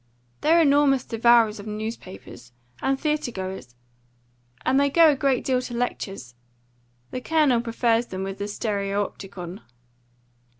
[0.41, 3.75] "They're enormous devourers of newspapers, and theatre goers;
[4.65, 6.33] and they go a great deal to lectures.
[7.11, 9.61] The Colonel prefers them with the stereopticon."